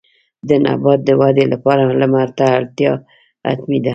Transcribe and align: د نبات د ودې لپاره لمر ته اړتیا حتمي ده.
د 0.47 0.49
نبات 0.65 0.99
د 1.07 1.09
ودې 1.21 1.45
لپاره 1.53 1.83
لمر 2.01 2.27
ته 2.37 2.45
اړتیا 2.57 2.91
حتمي 3.49 3.79
ده. 3.83 3.89